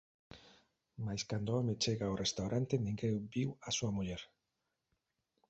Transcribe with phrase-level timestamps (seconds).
[1.05, 4.21] Mais cando o home chega ó restaurante ninguén viu á súa muller.